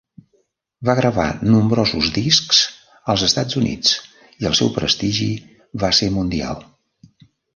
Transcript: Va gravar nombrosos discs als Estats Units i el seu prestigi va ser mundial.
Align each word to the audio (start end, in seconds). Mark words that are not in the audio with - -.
Va 0.87 0.93
gravar 0.99 1.25
nombrosos 1.55 2.07
discs 2.15 2.61
als 3.13 3.25
Estats 3.29 3.59
Units 3.61 3.93
i 4.45 4.49
el 4.51 4.57
seu 4.63 4.73
prestigi 4.79 5.29
va 5.85 5.91
ser 6.01 6.09
mundial. 6.19 6.65